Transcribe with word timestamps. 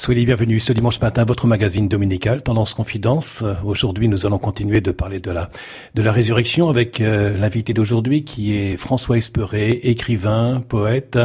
Soyez 0.00 0.20
les 0.20 0.24
bienvenus 0.24 0.64
ce 0.64 0.72
dimanche 0.72 0.98
matin 0.98 1.20
à 1.20 1.24
votre 1.26 1.46
magazine 1.46 1.86
dominical 1.86 2.42
Tendance 2.42 2.72
Confidence. 2.72 3.44
Aujourd'hui, 3.62 4.08
nous 4.08 4.24
allons 4.24 4.38
continuer 4.38 4.80
de 4.80 4.92
parler 4.92 5.20
de 5.20 5.30
la 5.30 5.50
de 5.94 6.00
la 6.00 6.10
résurrection 6.10 6.70
avec 6.70 7.02
euh, 7.02 7.36
l'invité 7.36 7.74
d'aujourd'hui 7.74 8.24
qui 8.24 8.56
est 8.56 8.78
François 8.78 9.18
Esperet, 9.18 9.72
écrivain, 9.82 10.64
poète. 10.66 11.18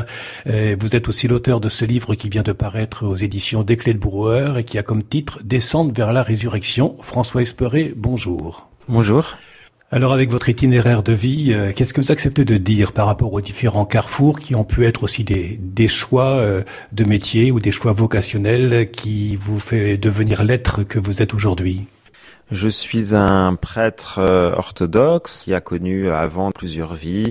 Euh, 0.46 0.76
vous 0.78 0.94
êtes 0.94 1.08
aussi 1.08 1.30
l'auteur 1.30 1.62
de 1.62 1.70
ce 1.70 1.86
livre 1.86 2.16
qui 2.16 2.28
vient 2.28 2.44
de 2.44 2.52
paraître 2.52 3.06
aux 3.06 3.16
éditions 3.16 3.64
Des 3.64 3.78
de 3.78 3.94
Brouwer 3.94 4.56
et 4.58 4.66
qui 4.66 4.78
a 4.78 4.84
comme 4.84 5.04
titre 5.04 5.40
Descendre 5.46 5.94
vers 5.96 6.12
la 6.12 6.22
résurrection. 6.22 6.98
François 7.02 7.44
Esperet, 7.44 7.94
bonjour. 7.96 8.68
Bonjour. 8.90 9.38
Alors 9.92 10.14
avec 10.14 10.32
votre 10.32 10.50
itinéraire 10.50 11.04
de 11.04 11.14
vie, 11.14 11.54
euh, 11.54 11.72
qu'est-ce 11.72 11.94
que 11.94 12.02
vous 12.02 12.12
acceptez 12.12 12.44
de 12.44 12.58
dire 12.58 12.92
par 12.92 13.06
rapport 13.06 13.32
aux 13.34 13.42
différents 13.42 13.86
carrefours 13.86 14.40
qui 14.40 14.56
ont 14.56 14.64
pu 14.64 14.84
être 14.84 15.04
aussi 15.04 15.24
des, 15.24 15.88
choix 15.88 16.38
euh, 16.38 16.64
de 16.92 17.04
métier 17.04 17.52
ou 17.52 17.60
des 17.60 17.72
choix 17.72 17.94
vocationnels 17.94 18.90
qui 18.90 19.36
vous 19.36 19.60
fait 19.60 19.98
devenir 19.98 20.44
l'être 20.44 20.84
que 20.84 20.98
vous 20.98 21.22
êtes 21.22 21.36
aujourd'hui? 21.36 21.86
Je 22.52 22.68
suis 22.68 23.14
un 23.14 23.54
prêtre 23.54 24.18
euh, 24.18 24.56
orthodoxe 24.56 25.44
qui 25.44 25.54
a 25.54 25.62
connu 25.62 26.10
avant 26.10 26.52
plusieurs 26.52 26.96
vies, 26.96 27.30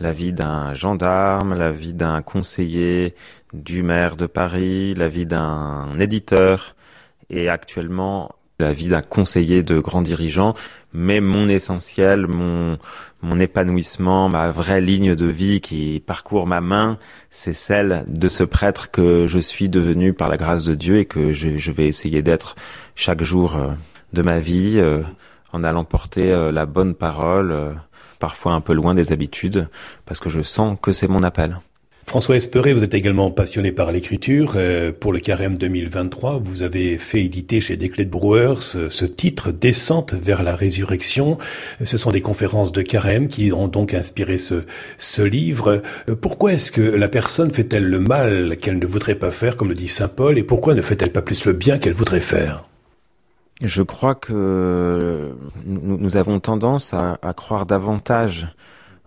la 0.00 0.12
vie 0.12 0.32
d'un 0.32 0.74
gendarme, 0.74 1.54
la 1.54 1.70
vie 1.70 1.94
d'un 1.94 2.20
conseiller 2.20 3.14
du 3.52 3.84
maire 3.84 4.16
de 4.16 4.26
Paris, 4.26 4.92
la 4.94 5.06
vie 5.06 5.26
d'un 5.26 5.96
éditeur. 6.00 6.74
Et 7.30 7.48
actuellement 7.48 8.32
la 8.58 8.72
vie 8.72 8.88
d'un 8.88 9.02
conseiller 9.02 9.62
de 9.62 9.78
grand 9.78 10.02
dirigeant, 10.02 10.54
mais 10.92 11.20
mon 11.20 11.48
essentiel, 11.48 12.26
mon, 12.26 12.78
mon 13.22 13.38
épanouissement, 13.38 14.28
ma 14.28 14.50
vraie 14.50 14.80
ligne 14.80 15.14
de 15.14 15.26
vie 15.26 15.60
qui 15.60 16.02
parcourt 16.04 16.46
ma 16.46 16.60
main, 16.60 16.98
c'est 17.30 17.54
celle 17.54 18.04
de 18.08 18.28
ce 18.28 18.44
prêtre 18.44 18.90
que 18.90 19.26
je 19.26 19.38
suis 19.38 19.68
devenu 19.68 20.12
par 20.12 20.28
la 20.28 20.36
grâce 20.36 20.64
de 20.64 20.74
Dieu 20.74 20.98
et 20.98 21.04
que 21.06 21.32
je, 21.32 21.56
je 21.56 21.72
vais 21.72 21.86
essayer 21.86 22.22
d'être 22.22 22.56
chaque 22.94 23.22
jour 23.22 23.56
euh, 23.56 23.72
de 24.12 24.22
ma 24.22 24.38
vie 24.38 24.74
euh, 24.78 25.02
en 25.52 25.64
allant 25.64 25.84
porter 25.84 26.30
euh, 26.30 26.52
la 26.52 26.66
bonne 26.66 26.94
parole, 26.94 27.76
parfois 28.18 28.52
un 28.52 28.60
peu 28.60 28.72
loin 28.74 28.94
des 28.94 29.12
habitudes, 29.12 29.68
parce 30.04 30.20
que 30.20 30.30
je 30.30 30.42
sens 30.42 30.78
que 30.80 30.92
c'est 30.92 31.08
mon 31.08 31.22
appel. 31.22 31.58
François 32.04 32.36
Esperet, 32.36 32.72
vous 32.72 32.82
êtes 32.82 32.94
également 32.94 33.30
passionné 33.30 33.72
par 33.72 33.92
l'écriture. 33.92 34.54
Euh, 34.56 34.92
pour 34.92 35.12
le 35.12 35.20
Carême 35.20 35.56
2023, 35.56 36.40
vous 36.44 36.62
avez 36.62 36.98
fait 36.98 37.22
éditer 37.22 37.60
chez 37.60 37.76
Desclés 37.76 38.04
de 38.04 38.10
Brouwer 38.10 38.56
ce, 38.60 39.04
titre 39.06 39.52
Descente 39.52 40.12
vers 40.12 40.42
la 40.42 40.54
résurrection. 40.54 41.38
Ce 41.82 41.96
sont 41.96 42.10
des 42.10 42.20
conférences 42.20 42.72
de 42.72 42.82
Carême 42.82 43.28
qui 43.28 43.52
ont 43.52 43.68
donc 43.68 43.94
inspiré 43.94 44.36
ce, 44.38 45.22
livre. 45.22 45.82
Euh, 46.08 46.16
pourquoi 46.16 46.52
est-ce 46.52 46.72
que 46.72 46.82
la 46.82 47.08
personne 47.08 47.50
fait-elle 47.50 47.84
le 47.84 48.00
mal 48.00 48.56
qu'elle 48.58 48.78
ne 48.78 48.86
voudrait 48.86 49.14
pas 49.14 49.30
faire, 49.30 49.56
comme 49.56 49.68
le 49.68 49.74
dit 49.74 49.88
Saint 49.88 50.08
Paul, 50.08 50.36
et 50.38 50.42
pourquoi 50.42 50.74
ne 50.74 50.82
fait-elle 50.82 51.12
pas 51.12 51.22
plus 51.22 51.44
le 51.46 51.52
bien 51.52 51.78
qu'elle 51.78 51.94
voudrait 51.94 52.20
faire? 52.20 52.68
Je 53.62 53.82
crois 53.82 54.16
que 54.16 55.30
nous, 55.64 56.16
avons 56.16 56.40
tendance 56.40 56.94
à 56.94 57.32
croire 57.36 57.64
davantage 57.64 58.48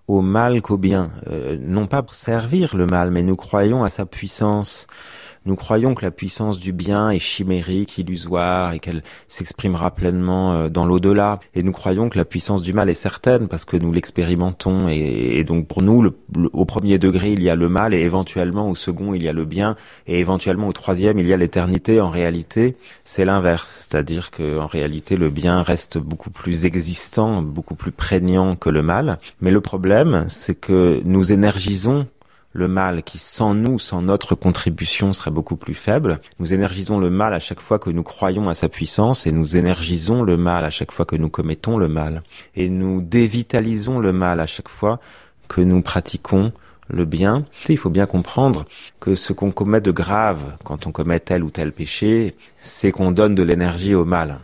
au 0.07 0.21
mal 0.21 0.61
qu'au 0.61 0.77
bien. 0.77 1.11
Euh, 1.27 1.57
non 1.59 1.87
pas 1.87 2.03
pour 2.03 2.15
servir 2.15 2.75
le 2.75 2.85
mal, 2.85 3.11
mais 3.11 3.23
nous 3.23 3.35
croyons 3.35 3.83
à 3.83 3.89
sa 3.89 4.05
puissance. 4.05 4.87
Nous 5.45 5.55
croyons 5.55 5.93
que 5.93 6.03
la 6.03 6.09
puissance 6.09 6.59
du 6.59 6.71
bien 6.71 7.11
est 7.11 7.19
chimérique, 7.19 7.99
illusoire 7.99 8.73
et 8.73 8.79
qu'elle 8.79 9.03
s'exprimera 9.27 9.91
pleinement 9.91 10.53
euh, 10.53 10.69
dans 10.69 10.87
l'au-delà. 10.87 11.39
Et 11.53 11.61
nous 11.61 11.71
croyons 11.71 12.09
que 12.09 12.17
la 12.17 12.25
puissance 12.25 12.63
du 12.63 12.73
mal 12.73 12.89
est 12.89 12.95
certaine 12.95 13.47
parce 13.47 13.63
que 13.63 13.77
nous 13.77 13.91
l'expérimentons. 13.91 14.87
Et, 14.89 15.43
donc 15.43 15.67
pour 15.67 15.83
nous, 15.83 16.09
au 16.51 16.65
premier 16.65 16.97
degré, 16.97 17.33
il 17.33 17.43
y 17.43 17.51
a 17.51 17.55
le 17.55 17.69
mal 17.69 17.93
et 17.93 17.99
éventuellement 17.99 18.69
au 18.69 18.75
second, 18.75 19.13
il 19.13 19.21
y 19.21 19.29
a 19.29 19.33
le 19.33 19.45
bien 19.45 19.75
et 20.07 20.19
éventuellement 20.19 20.67
au 20.67 20.73
troisième, 20.73 21.19
il 21.19 21.27
y 21.27 21.33
a 21.33 21.37
l'éternité. 21.37 22.01
En 22.01 22.09
réalité, 22.09 22.75
c'est 23.03 23.23
l'inverse. 23.23 23.85
C'est-à-dire 23.87 24.31
qu'en 24.31 24.65
réalité, 24.65 25.15
le 25.15 25.29
bien 25.29 25.61
reste 25.61 25.99
beaucoup 25.99 26.31
plus 26.31 26.65
existant, 26.65 27.43
beaucoup 27.43 27.75
plus 27.75 27.91
prégnant 27.91 28.55
que 28.55 28.69
le 28.69 28.81
mal. 28.81 29.19
Mais 29.41 29.51
le 29.51 29.61
problème, 29.61 30.25
c'est 30.27 30.55
que 30.55 31.01
nous 31.05 31.31
énergisons 31.31 32.07
le 32.55 32.69
mal 32.69 33.03
qui, 33.03 33.17
sans 33.17 33.53
nous, 33.53 33.77
sans 33.79 34.01
notre 34.01 34.33
contribution, 34.33 35.11
serait 35.11 35.29
beaucoup 35.29 35.57
plus 35.57 35.73
faible. 35.73 36.21
Nous 36.39 36.53
énergisons 36.53 36.99
le 36.99 37.09
mal 37.09 37.33
à 37.33 37.39
chaque 37.39 37.59
fois 37.59 37.79
que 37.79 37.89
nous 37.89 38.01
croyons 38.01 38.47
à 38.47 38.55
sa 38.55 38.69
puissance 38.69 39.27
et 39.27 39.33
nous 39.33 39.57
énergisons 39.57 40.23
le 40.23 40.37
mal 40.37 40.63
à 40.63 40.69
chaque 40.69 40.93
fois 40.93 41.05
que 41.05 41.17
nous 41.17 41.29
commettons 41.29 41.77
le 41.77 41.89
mal. 41.89 42.23
Et 42.55 42.69
nous 42.69 43.01
dévitalisons 43.01 43.99
le 43.99 44.13
mal 44.13 44.39
à 44.39 44.45
chaque 44.45 44.69
fois 44.69 45.01
que 45.49 45.59
nous 45.59 45.81
pratiquons 45.81 46.53
le 46.87 47.03
bien. 47.03 47.45
Il 47.67 47.77
faut 47.77 47.89
bien 47.89 48.05
comprendre 48.05 48.65
que 49.01 49.15
ce 49.15 49.33
qu'on 49.33 49.51
commet 49.51 49.81
de 49.81 49.91
grave 49.91 50.55
quand 50.63 50.87
on 50.87 50.93
commet 50.93 51.19
tel 51.19 51.43
ou 51.43 51.49
tel 51.49 51.73
péché, 51.73 52.35
c'est 52.55 52.93
qu'on 52.93 53.11
donne 53.11 53.35
de 53.35 53.43
l'énergie 53.43 53.95
au 53.95 54.05
mal. 54.05 54.39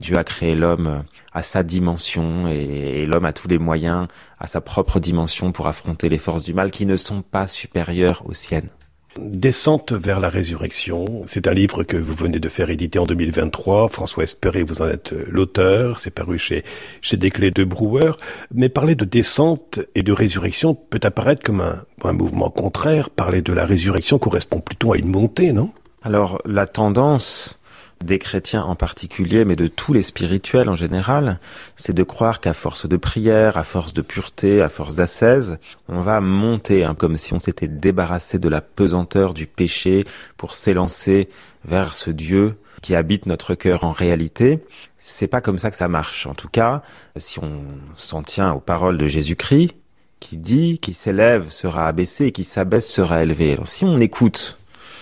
Dieu 0.00 0.16
a 0.16 0.24
créé 0.24 0.54
l'homme 0.54 1.04
à 1.32 1.42
sa 1.42 1.62
dimension 1.62 2.48
et, 2.48 3.04
l'homme 3.06 3.26
a 3.26 3.32
tous 3.32 3.48
les 3.48 3.58
moyens 3.58 4.08
à 4.38 4.46
sa 4.46 4.60
propre 4.60 4.98
dimension 4.98 5.52
pour 5.52 5.68
affronter 5.68 6.08
les 6.08 6.18
forces 6.18 6.42
du 6.42 6.54
mal 6.54 6.70
qui 6.70 6.86
ne 6.86 6.96
sont 6.96 7.22
pas 7.22 7.46
supérieures 7.46 8.22
aux 8.26 8.34
siennes. 8.34 8.70
Descente 9.18 9.92
vers 9.92 10.20
la 10.20 10.28
résurrection, 10.28 11.24
c'est 11.26 11.48
un 11.48 11.52
livre 11.52 11.82
que 11.82 11.96
vous 11.96 12.14
venez 12.14 12.38
de 12.38 12.48
faire 12.48 12.70
éditer 12.70 12.98
en 13.00 13.06
2023. 13.06 13.88
François 13.88 14.22
Espéré, 14.22 14.62
vous 14.62 14.82
en 14.82 14.88
êtes 14.88 15.12
l'auteur. 15.28 15.98
C'est 15.98 16.12
paru 16.12 16.38
chez, 16.38 16.64
chez 17.02 17.16
Desclés 17.16 17.50
de 17.50 17.64
Brouwer. 17.64 18.12
Mais 18.54 18.68
parler 18.68 18.94
de 18.94 19.04
descente 19.04 19.80
et 19.96 20.04
de 20.04 20.12
résurrection 20.12 20.76
peut 20.76 21.00
apparaître 21.02 21.42
comme 21.42 21.60
un, 21.60 21.84
un 22.04 22.12
mouvement 22.12 22.50
contraire. 22.50 23.10
Parler 23.10 23.42
de 23.42 23.52
la 23.52 23.66
résurrection 23.66 24.20
correspond 24.20 24.60
plutôt 24.60 24.92
à 24.92 24.96
une 24.96 25.08
montée, 25.08 25.52
non? 25.52 25.70
Alors, 26.02 26.40
la 26.46 26.66
tendance 26.66 27.59
des 28.04 28.18
chrétiens 28.18 28.62
en 28.62 28.76
particulier, 28.76 29.44
mais 29.44 29.56
de 29.56 29.66
tous 29.66 29.92
les 29.92 30.02
spirituels 30.02 30.68
en 30.68 30.74
général, 30.74 31.38
c'est 31.76 31.92
de 31.92 32.02
croire 32.02 32.40
qu'à 32.40 32.52
force 32.52 32.88
de 32.88 32.96
prière, 32.96 33.56
à 33.56 33.64
force 33.64 33.92
de 33.92 34.02
pureté, 34.02 34.62
à 34.62 34.68
force 34.68 34.94
d'ascèse, 34.94 35.58
on 35.88 36.00
va 36.00 36.20
monter, 36.20 36.84
hein, 36.84 36.94
comme 36.94 37.18
si 37.18 37.34
on 37.34 37.38
s'était 37.38 37.68
débarrassé 37.68 38.38
de 38.38 38.48
la 38.48 38.60
pesanteur 38.60 39.34
du 39.34 39.46
péché 39.46 40.04
pour 40.36 40.54
s'élancer 40.54 41.28
vers 41.64 41.94
ce 41.96 42.10
Dieu 42.10 42.56
qui 42.80 42.94
habite 42.94 43.26
notre 43.26 43.54
cœur 43.54 43.84
en 43.84 43.92
réalité. 43.92 44.64
C'est 44.96 45.26
pas 45.26 45.42
comme 45.42 45.58
ça 45.58 45.70
que 45.70 45.76
ça 45.76 45.88
marche. 45.88 46.26
En 46.26 46.34
tout 46.34 46.48
cas, 46.48 46.82
si 47.16 47.38
on 47.38 47.64
s'en 47.96 48.22
tient 48.22 48.52
aux 48.52 48.60
paroles 48.60 48.96
de 48.96 49.06
Jésus-Christ, 49.06 49.74
qui 50.20 50.36
dit 50.36 50.78
qui 50.78 50.92
s'élève 50.92 51.48
sera 51.50 51.88
abaissé 51.88 52.26
et 52.26 52.32
qui 52.32 52.44
s'abaisse 52.44 52.90
sera 52.90 53.22
élevé. 53.22 53.58
Si 53.64 53.84
on 53.84 53.96
écoute 53.98 54.58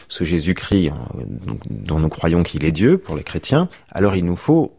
ce 0.08 0.24
Jésus-Christ 0.24 0.88
hein, 0.88 1.08
dont 1.70 2.00
nous 2.00 2.08
croyons 2.08 2.42
qu'il 2.42 2.64
est 2.64 2.72
Dieu 2.72 2.98
pour 2.98 3.16
les 3.16 3.22
chrétiens, 3.22 3.68
alors 3.90 4.16
il 4.16 4.24
nous 4.24 4.36
faut 4.36 4.72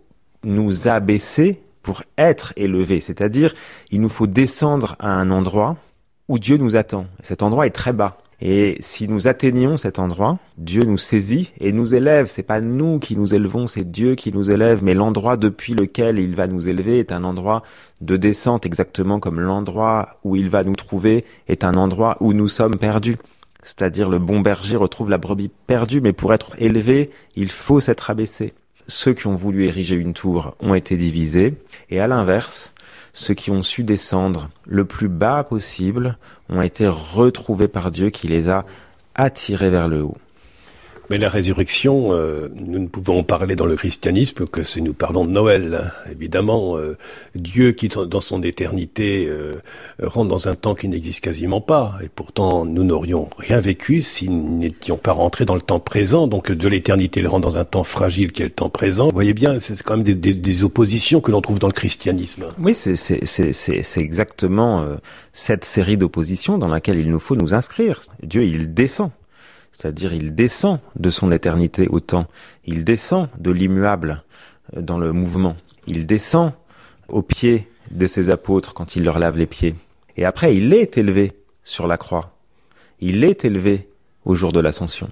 nous 0.44 0.88
abaisser 0.88 1.62
pour 1.82 2.04
être 2.18 2.54
élevés, 2.56 3.02
c'est-à-dire 3.02 3.54
il 3.92 4.02
nous 4.02 4.10
faut 4.10 4.28
descendre 4.28 4.96
à 5.00 5.10
un 5.10 5.32
endroit 5.32 5.78
où 6.28 6.40
Dieu 6.40 6.58
nous 6.58 6.76
attend. 6.76 7.08
Cet 7.24 7.42
endroit 7.42 7.66
est 7.66 7.72
très 7.72 7.94
bas. 7.94 8.18
Et 8.42 8.78
si 8.80 9.10
nous 9.10 9.28
atteignons 9.28 9.76
cet 9.76 10.00
endroit, 10.00 10.40
Dieu 10.58 10.84
nous 10.84 10.98
saisit 10.98 11.52
et 11.60 11.74
nous 11.74 11.94
élève. 11.94 12.28
C'est 12.28 12.44
pas 12.44 12.62
nous 12.62 13.00
qui 13.00 13.18
nous 13.18 13.34
élevons, 13.34 13.68
c'est 13.68 13.92
Dieu 13.92 14.16
qui 14.16 14.32
nous 14.32 14.50
élève. 14.50 14.82
Mais 14.82 14.94
l'endroit 14.94 15.36
depuis 15.36 15.74
lequel 15.74 16.20
il 16.20 16.36
va 16.36 16.48
nous 16.48 16.70
élever 16.70 17.00
est 17.00 17.12
un 17.12 17.26
endroit 17.26 17.64
de 18.00 18.16
descente, 18.16 18.66
exactement 18.66 19.20
comme 19.20 19.42
l'endroit 19.42 20.18
où 20.24 20.38
il 20.38 20.50
va 20.50 20.64
nous 20.64 20.76
trouver 20.76 21.26
est 21.50 21.66
un 21.66 21.74
endroit 21.74 22.16
où 22.22 22.32
nous 22.32 22.48
sommes 22.48 22.78
perdus. 22.78 23.18
C'est-à-dire 23.64 24.10
le 24.10 24.20
bon 24.20 24.40
berger 24.40 24.78
retrouve 24.78 25.10
la 25.10 25.18
brebis 25.18 25.52
perdue, 25.68 26.02
mais 26.02 26.14
pour 26.14 26.34
être 26.34 26.56
élevé, 26.60 27.12
il 27.36 27.52
faut 27.52 27.80
s'être 27.80 28.10
abaissé. 28.10 28.54
Ceux 28.88 29.14
qui 29.14 29.28
ont 29.28 29.36
voulu 29.36 29.66
ériger 29.66 29.96
une 29.96 30.14
tour 30.14 30.56
ont 30.60 30.74
été 30.74 30.98
divisés, 30.98 31.56
et 31.90 32.00
à 32.00 32.08
l'inverse, 32.08 32.74
ceux 33.14 33.34
qui 33.34 33.52
ont 33.52 33.64
su 33.64 33.84
descendre 33.84 34.50
le 34.66 34.86
plus 34.86 35.10
bas 35.10 35.44
possible 35.44 36.18
ont 36.50 36.62
été 36.62 36.88
retrouvés 36.88 37.68
par 37.68 37.92
Dieu 37.92 38.10
qui 38.10 38.28
les 38.28 38.50
a 38.50 38.66
attirés 39.16 39.70
vers 39.70 39.88
le 39.88 40.04
haut. 40.04 40.18
Mais 41.10 41.18
la 41.18 41.30
résurrection, 41.30 42.14
euh, 42.14 42.50
nous 42.56 42.78
ne 42.78 42.88
pouvons 42.88 43.24
parler 43.24 43.56
dans 43.56 43.66
le 43.66 43.76
christianisme 43.76 44.46
que 44.46 44.62
si 44.62 44.80
nous 44.84 44.94
parlons 44.94 45.26
de 45.26 45.32
Noël. 45.32 45.92
Évidemment, 46.12 46.78
euh, 46.78 46.98
Dieu 47.34 47.72
qui, 47.72 47.88
dans 47.88 48.22
son 48.22 48.44
éternité, 48.44 49.26
euh, 49.28 49.56
rentre 50.04 50.30
dans 50.30 50.48
un 50.48 50.54
temps 50.54 50.76
qui 50.76 50.88
n'existe 50.88 51.24
quasiment 51.24 51.62
pas. 51.62 51.98
Et 52.04 52.10
pourtant, 52.10 52.64
nous 52.64 52.84
n'aurions 52.84 53.28
rien 53.40 53.60
vécu 53.60 54.04
si 54.04 54.30
nous 54.30 54.60
n'étions 54.60 54.98
pas 54.98 55.14
rentrés 55.14 55.46
dans 55.46 55.56
le 55.56 55.62
temps 55.62 55.80
présent. 55.80 56.28
Donc, 56.28 56.52
de 56.52 56.68
l'éternité, 56.68 57.22
il 57.22 57.28
rentre 57.28 57.42
dans 57.42 57.58
un 57.58 57.66
temps 57.66 57.84
fragile 57.84 58.32
qui 58.32 58.44
est 58.44 58.46
le 58.46 58.52
temps 58.52 58.70
présent. 58.70 59.08
Vous 59.08 59.14
voyez 59.14 59.34
bien, 59.34 59.60
c'est 59.60 59.82
quand 59.82 59.96
même 59.96 60.04
des, 60.04 60.14
des, 60.14 60.36
des, 60.36 60.64
oppositions 60.64 61.22
que 61.22 61.32
l'on 61.32 61.42
trouve 61.42 61.58
dans 61.58 61.68
le 61.68 61.74
christianisme. 61.74 62.46
Oui, 62.60 62.76
c'est 62.76 63.98
exactement 63.98 64.86
cette 65.34 65.66
série 65.66 65.98
d'oppositions 65.98 66.60
dans 66.60 66.68
laquelle 66.68 67.00
il 67.00 67.10
nous 67.10 67.20
faut 67.20 67.36
nous 67.36 67.56
inscrire. 67.56 68.02
Dieu, 68.22 68.44
il 68.44 68.76
descend 68.76 69.10
c'est-à-dire 69.72 70.14
il 70.14 70.36
descend 70.36 70.80
de 70.96 71.10
son 71.10 71.32
éternité 71.32 71.88
au 71.88 72.00
temps, 72.00 72.28
il 72.66 72.84
descend 72.84 73.30
de 73.38 73.52
l'immuable 73.52 74.24
euh, 74.76 74.82
dans 74.82 74.98
le 74.98 75.14
mouvement, 75.14 75.56
il 75.88 76.06
descend 76.06 76.54
aux 77.08 77.22
pieds 77.22 77.68
de 77.92 78.08
ses 78.08 78.30
apôtres 78.30 78.74
quand 78.74 78.96
il 78.96 79.04
leur 79.04 79.20
lave 79.20 79.38
les 79.38 79.48
pieds. 79.48 79.76
Et 80.18 80.26
après, 80.26 80.56
il 80.56 80.74
est 80.74 80.98
élevé 80.98 81.34
sur 81.64 81.88
la 81.88 81.98
croix. 81.98 82.36
Il 83.00 83.24
est 83.24 83.46
élevé 83.46 83.90
au 84.26 84.36
jour 84.36 84.52
de 84.52 84.60
l'ascension. 84.60 85.10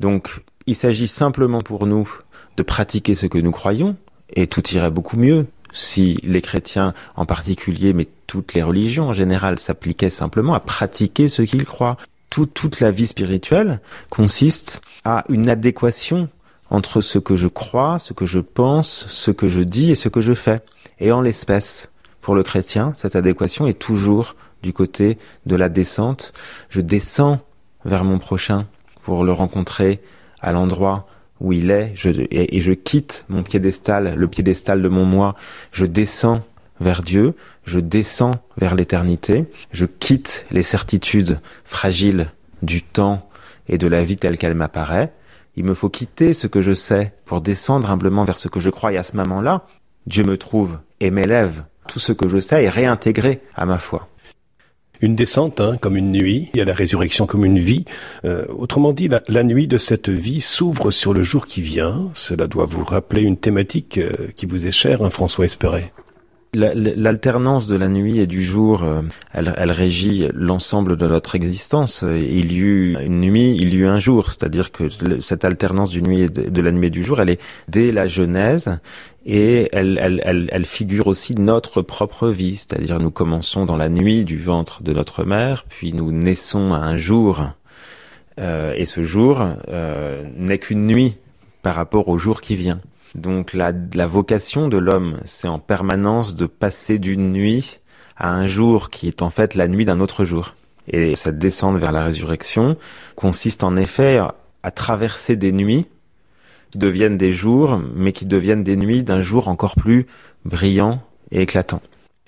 Donc, 0.00 0.40
Il 0.66 0.74
s'agit 0.74 1.08
simplement 1.08 1.60
pour 1.60 1.86
nous 1.86 2.08
de 2.56 2.62
pratiquer 2.62 3.14
ce 3.14 3.26
que 3.26 3.36
nous 3.36 3.50
croyons, 3.50 3.96
et 4.30 4.46
tout 4.46 4.66
irait 4.70 4.90
beaucoup 4.90 5.18
mieux 5.18 5.46
si 5.74 6.18
les 6.22 6.40
chrétiens 6.40 6.94
en 7.16 7.26
particulier, 7.26 7.92
mais 7.92 8.08
toutes 8.26 8.54
les 8.54 8.62
religions 8.62 9.08
en 9.08 9.12
général, 9.12 9.58
s'appliquaient 9.58 10.08
simplement 10.08 10.54
à 10.54 10.60
pratiquer 10.60 11.28
ce 11.28 11.42
qu'ils 11.42 11.66
croient. 11.66 11.98
Toute 12.42 12.80
la 12.80 12.90
vie 12.90 13.06
spirituelle 13.06 13.80
consiste 14.10 14.80
à 15.04 15.24
une 15.28 15.48
adéquation 15.48 16.28
entre 16.70 17.00
ce 17.00 17.18
que 17.18 17.36
je 17.36 17.46
crois, 17.46 17.98
ce 17.98 18.12
que 18.12 18.26
je 18.26 18.40
pense, 18.40 19.06
ce 19.08 19.30
que 19.30 19.48
je 19.48 19.60
dis 19.60 19.90
et 19.92 19.94
ce 19.94 20.08
que 20.08 20.20
je 20.20 20.34
fais. 20.34 20.60
Et 20.98 21.12
en 21.12 21.20
l'espèce, 21.20 21.92
pour 22.20 22.34
le 22.34 22.42
chrétien, 22.42 22.92
cette 22.96 23.16
adéquation 23.16 23.66
est 23.66 23.78
toujours 23.78 24.34
du 24.62 24.72
côté 24.72 25.18
de 25.46 25.56
la 25.56 25.68
descente. 25.68 26.32
Je 26.70 26.80
descends 26.80 27.40
vers 27.84 28.02
mon 28.02 28.18
prochain 28.18 28.66
pour 29.02 29.24
le 29.24 29.32
rencontrer 29.32 30.00
à 30.40 30.52
l'endroit 30.52 31.06
où 31.40 31.52
il 31.52 31.70
est, 31.70 31.94
et, 32.30 32.60
je 32.60 32.72
quitte 32.72 33.26
mon 33.28 33.42
piédestal, 33.42 34.14
le 34.14 34.28
piédestal 34.28 34.82
de 34.82 34.88
mon 34.88 35.04
moi, 35.04 35.34
je 35.72 35.84
descends 35.84 36.42
vers 36.80 37.02
Dieu, 37.02 37.34
je 37.64 37.78
descends 37.78 38.32
vers 38.56 38.74
l'éternité, 38.74 39.46
je 39.72 39.86
quitte 39.86 40.46
les 40.50 40.62
certitudes 40.62 41.40
fragiles 41.64 42.28
du 42.62 42.82
temps 42.82 43.28
et 43.68 43.78
de 43.78 43.86
la 43.86 44.02
vie 44.02 44.16
telle 44.16 44.38
qu'elle 44.38 44.54
m'apparaît. 44.54 45.12
Il 45.56 45.64
me 45.64 45.74
faut 45.74 45.88
quitter 45.88 46.34
ce 46.34 46.46
que 46.46 46.60
je 46.60 46.74
sais 46.74 47.14
pour 47.24 47.40
descendre 47.40 47.90
humblement 47.90 48.24
vers 48.24 48.38
ce 48.38 48.48
que 48.48 48.60
je 48.60 48.70
crois 48.70 48.92
et 48.92 48.96
à 48.96 49.02
ce 49.02 49.16
moment-là, 49.16 49.66
Dieu 50.06 50.24
me 50.24 50.36
trouve 50.36 50.80
et 51.00 51.10
m'élève. 51.10 51.64
Tout 51.86 52.00
ce 52.00 52.12
que 52.12 52.28
je 52.28 52.38
sais 52.38 52.64
est 52.64 52.68
réintégré 52.68 53.40
à 53.54 53.66
ma 53.66 53.78
foi. 53.78 54.08
Une 55.00 55.16
descente, 55.16 55.60
hein, 55.60 55.76
comme 55.80 55.96
une 55.96 56.12
nuit, 56.12 56.50
il 56.54 56.58
y 56.58 56.60
a 56.60 56.64
la 56.64 56.72
résurrection 56.72 57.26
comme 57.26 57.44
une 57.44 57.58
vie. 57.58 57.84
Euh, 58.24 58.46
autrement 58.48 58.92
dit, 58.92 59.08
la, 59.28 59.42
nuit 59.42 59.66
de 59.66 59.76
cette 59.76 60.08
vie 60.08 60.40
s'ouvre 60.40 60.90
sur 60.90 61.12
le 61.12 61.22
jour 61.22 61.46
qui 61.46 61.60
vient. 61.60 62.10
Cela 62.14 62.46
doit 62.46 62.64
vous 62.64 62.84
rappeler 62.84 63.20
une 63.20 63.36
thématique 63.36 63.98
euh, 63.98 64.28
qui 64.34 64.46
vous 64.46 64.66
est 64.66 64.72
chère, 64.72 65.02
hein, 65.02 65.10
François 65.10 65.44
Espéré. 65.44 65.92
L'alternance 66.54 67.66
de 67.66 67.76
la 67.76 67.88
nuit 67.88 68.18
et 68.18 68.26
du 68.26 68.44
jour, 68.44 68.84
euh, 68.84 69.02
elle, 69.32 69.72
régit 69.72 70.28
l'ensemble 70.32 70.96
de 70.96 71.06
notre 71.06 71.34
existence. 71.34 72.04
Il 72.06 72.52
y 72.52 72.58
eut 72.58 72.96
une 73.00 73.20
nuit, 73.20 73.56
il 73.58 73.74
y 73.74 73.78
eut 73.78 73.86
un 73.86 73.98
jour, 73.98 74.30
c'est-à-dire 74.30 74.70
que 74.72 74.88
cette 75.20 75.44
alternance 75.44 75.90
du 75.90 76.02
nuit 76.02 76.22
et 76.22 76.28
de, 76.28 76.62
la 76.62 76.70
nuit 76.70 76.86
et 76.86 76.90
du 76.90 77.02
jour, 77.02 77.20
elle 77.20 77.30
est 77.30 77.40
dès 77.68 77.92
la 77.92 78.06
Genèse 78.06 78.78
et 79.26 79.68
elle, 79.72 80.64
figure 80.64 81.06
aussi 81.06 81.34
notre 81.34 81.82
propre 81.82 82.28
vie, 82.28 82.56
c'est-à-dire 82.56 82.98
nous 82.98 83.10
commençons 83.10 83.64
dans 83.64 83.76
la 83.76 83.88
nuit 83.88 84.24
du 84.24 84.38
ventre 84.38 84.82
de 84.82 84.92
notre 84.92 85.24
mère, 85.24 85.64
puis 85.68 85.92
nous 85.92 86.12
naissons 86.12 86.72
à 86.72 86.78
un 86.78 86.96
jour, 86.96 87.42
euh, 88.38 88.74
et 88.76 88.84
ce 88.84 89.02
jour 89.02 89.42
euh, 89.68 90.24
n'est 90.36 90.58
qu'une 90.58 90.86
nuit 90.86 91.16
par 91.62 91.74
rapport 91.74 92.08
au 92.08 92.18
jour 92.18 92.40
qui 92.40 92.56
vient. 92.56 92.80
Donc 93.14 93.54
la, 93.54 93.72
vocation 94.06 94.68
de 94.68 94.76
l'homme, 94.76 95.20
c'est 95.24 95.48
en 95.48 95.58
permanence 95.58 96.34
de 96.34 96.46
passer 96.46 96.98
d'une 96.98 97.32
nuit 97.32 97.80
à 98.16 98.32
un 98.32 98.46
jour 98.46 98.90
qui 98.90 99.08
est 99.08 99.22
en 99.22 99.30
fait 99.30 99.54
la 99.54 99.68
nuit 99.68 99.84
d'un 99.84 100.00
autre 100.00 100.24
jour. 100.24 100.54
Et 100.88 101.16
cette 101.16 101.38
descente 101.38 101.78
vers 101.78 101.92
la 101.92 102.04
résurrection 102.04 102.76
consiste 103.16 103.64
en 103.64 103.76
effet 103.76 104.20
à 104.62 104.70
traverser 104.70 105.36
des 105.36 105.52
nuits 105.52 105.86
qui 106.70 106.78
deviennent 106.78 107.16
des 107.16 107.32
jours, 107.32 107.80
mais 107.94 108.12
qui 108.12 108.26
deviennent 108.26 108.64
des 108.64 108.76
nuits 108.76 109.04
d'un 109.04 109.20
jour 109.20 109.48
encore 109.48 109.76
plus 109.76 110.06
brillant 110.44 111.00
et 111.30 111.42
éclatant. 111.42 111.80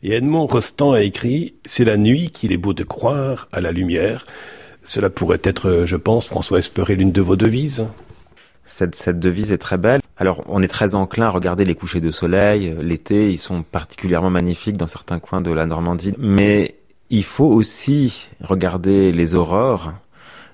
Et 0.02 0.12
Edmond 0.12 0.46
Rostand 0.46 0.92
a 0.92 1.02
écrit 1.02 1.54
C'est 1.64 1.84
la 1.84 1.96
nuit 1.96 2.30
qu'il 2.30 2.52
est 2.52 2.58
beau 2.58 2.74
de 2.74 2.84
croire 2.84 3.48
à 3.50 3.60
la 3.60 3.72
lumière. 3.72 4.24
Cela 4.84 5.10
pourrait 5.10 5.40
être, 5.42 5.82
je 5.84 5.96
pense, 5.96 6.28
François 6.28 6.60
Espéré, 6.60 6.94
l'une 6.94 7.12
de 7.12 7.20
vos 7.20 7.34
devises. 7.34 7.86
Cette, 8.66 8.94
cette 8.94 9.18
devise 9.18 9.52
est 9.52 9.58
très 9.58 9.78
belle. 9.78 10.00
Alors, 10.18 10.42
on 10.48 10.62
est 10.62 10.68
très 10.68 10.94
enclin 10.94 11.26
à 11.26 11.30
regarder 11.30 11.64
les 11.64 11.74
couchers 11.74 12.00
de 12.00 12.10
soleil. 12.10 12.76
L'été, 12.80 13.30
ils 13.30 13.38
sont 13.38 13.62
particulièrement 13.62 14.30
magnifiques 14.30 14.76
dans 14.76 14.86
certains 14.86 15.18
coins 15.20 15.40
de 15.40 15.52
la 15.52 15.66
Normandie. 15.66 16.14
Mais 16.18 16.76
il 17.08 17.24
faut 17.24 17.46
aussi 17.46 18.28
regarder 18.40 19.12
les 19.12 19.34
aurores 19.34 19.94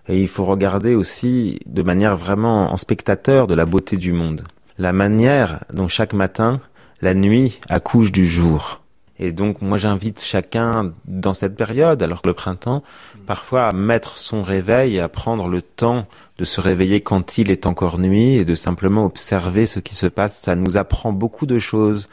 et 0.08 0.20
il 0.20 0.28
faut 0.28 0.44
regarder 0.44 0.94
aussi 0.94 1.60
de 1.66 1.82
manière 1.82 2.16
vraiment 2.16 2.72
en 2.72 2.76
spectateur 2.76 3.46
de 3.46 3.54
la 3.54 3.64
beauté 3.64 3.96
du 3.96 4.12
monde. 4.12 4.44
La 4.78 4.92
manière 4.92 5.64
dont 5.72 5.88
chaque 5.88 6.12
matin, 6.12 6.60
la 7.00 7.14
nuit 7.14 7.60
accouche 7.68 8.12
du 8.12 8.26
jour. 8.26 8.81
Et 9.24 9.30
donc 9.30 9.62
moi 9.62 9.78
j'invite 9.78 10.20
chacun 10.20 10.94
dans 11.04 11.32
cette 11.32 11.54
période, 11.54 12.02
alors 12.02 12.22
que 12.22 12.28
le 12.28 12.34
printemps, 12.34 12.82
parfois 13.24 13.68
à 13.68 13.72
mettre 13.72 14.18
son 14.18 14.42
réveil 14.42 14.96
et 14.96 15.00
à 15.00 15.08
prendre 15.08 15.46
le 15.46 15.62
temps 15.62 16.08
de 16.38 16.44
se 16.44 16.60
réveiller 16.60 17.02
quand 17.02 17.38
il 17.38 17.52
est 17.52 17.66
encore 17.66 18.00
nuit 18.00 18.34
et 18.34 18.44
de 18.44 18.56
simplement 18.56 19.04
observer 19.04 19.66
ce 19.66 19.78
qui 19.78 19.94
se 19.94 20.06
passe. 20.06 20.38
Ça 20.38 20.56
nous 20.56 20.76
apprend 20.76 21.12
beaucoup 21.12 21.46
de 21.46 21.60
choses 21.60 22.08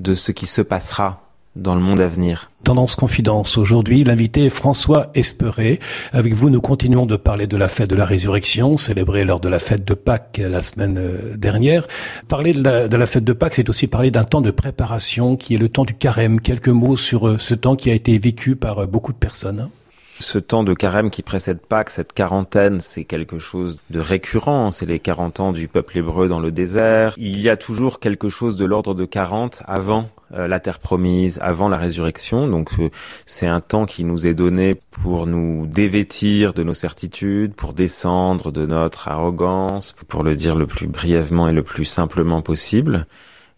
de 0.00 0.14
ce 0.14 0.32
qui 0.32 0.46
se 0.46 0.62
passera 0.62 1.25
dans 1.56 1.74
le 1.74 1.80
monde 1.80 2.00
à 2.00 2.06
venir. 2.06 2.50
Tendance 2.64 2.96
Confidence. 2.96 3.58
Aujourd'hui, 3.58 4.04
l'invité 4.04 4.46
est 4.46 4.50
François 4.50 5.10
Esperé. 5.14 5.80
Avec 6.12 6.34
vous, 6.34 6.50
nous 6.50 6.60
continuons 6.60 7.06
de 7.06 7.16
parler 7.16 7.46
de 7.46 7.56
la 7.56 7.68
fête 7.68 7.90
de 7.90 7.96
la 7.96 8.04
résurrection, 8.04 8.76
célébrée 8.76 9.24
lors 9.24 9.40
de 9.40 9.48
la 9.48 9.58
fête 9.58 9.84
de 9.84 9.94
Pâques 9.94 10.40
la 10.42 10.62
semaine 10.62 10.98
euh, 10.98 11.36
dernière. 11.36 11.86
Parler 12.28 12.52
de 12.52 12.62
la, 12.62 12.88
de 12.88 12.96
la 12.96 13.06
fête 13.06 13.24
de 13.24 13.32
Pâques, 13.32 13.54
c'est 13.54 13.68
aussi 13.68 13.86
parler 13.86 14.10
d'un 14.10 14.24
temps 14.24 14.40
de 14.40 14.50
préparation 14.50 15.36
qui 15.36 15.54
est 15.54 15.58
le 15.58 15.68
temps 15.68 15.84
du 15.84 15.94
carême. 15.94 16.40
Quelques 16.40 16.68
mots 16.68 16.96
sur 16.96 17.28
euh, 17.28 17.38
ce 17.38 17.54
temps 17.54 17.76
qui 17.76 17.90
a 17.90 17.94
été 17.94 18.18
vécu 18.18 18.56
par 18.56 18.80
euh, 18.80 18.86
beaucoup 18.86 19.12
de 19.12 19.18
personnes. 19.18 19.70
Ce 20.18 20.38
temps 20.38 20.64
de 20.64 20.72
carême 20.72 21.10
qui 21.10 21.22
précède 21.22 21.60
Pâques, 21.60 21.90
cette 21.90 22.14
quarantaine, 22.14 22.80
c'est 22.80 23.04
quelque 23.04 23.38
chose 23.38 23.78
de 23.90 24.00
récurrent. 24.00 24.72
C'est 24.72 24.86
les 24.86 24.98
40 24.98 25.40
ans 25.40 25.52
du 25.52 25.68
peuple 25.68 25.98
hébreu 25.98 26.26
dans 26.26 26.40
le 26.40 26.50
désert. 26.50 27.14
Il 27.18 27.38
y 27.40 27.50
a 27.50 27.58
toujours 27.58 28.00
quelque 28.00 28.30
chose 28.30 28.56
de 28.56 28.64
l'ordre 28.64 28.94
de 28.94 29.04
40 29.04 29.62
avant 29.66 30.08
euh, 30.32 30.48
la 30.48 30.58
terre 30.58 30.78
promise, 30.78 31.38
avant 31.42 31.68
la 31.68 31.76
résurrection. 31.76 32.48
Donc 32.48 32.70
euh, 32.78 32.88
c'est 33.26 33.46
un 33.46 33.60
temps 33.60 33.84
qui 33.84 34.04
nous 34.04 34.26
est 34.26 34.32
donné 34.32 34.74
pour 34.90 35.26
nous 35.26 35.66
dévêtir 35.66 36.54
de 36.54 36.62
nos 36.62 36.74
certitudes, 36.74 37.54
pour 37.54 37.74
descendre 37.74 38.50
de 38.50 38.64
notre 38.64 39.08
arrogance, 39.08 39.94
pour 40.08 40.22
le 40.22 40.34
dire 40.34 40.56
le 40.56 40.66
plus 40.66 40.86
brièvement 40.86 41.46
et 41.48 41.52
le 41.52 41.62
plus 41.62 41.84
simplement 41.84 42.40
possible, 42.40 43.06